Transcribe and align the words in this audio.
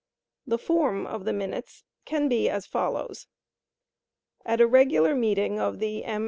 The 0.47 0.57
Form 0.57 1.05
of 1.05 1.25
the 1.25 1.31
Minutes 1.45 1.83
can 2.05 2.27
be 2.27 2.49
as 2.49 2.65
follows: 2.65 3.27
"At 4.47 4.59
a 4.59 4.65
regular 4.65 5.13
meeting 5.13 5.59
of 5.59 5.77
the 5.77 6.03
M. 6.05 6.19